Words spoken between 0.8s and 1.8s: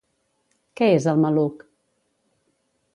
Què és el maluc?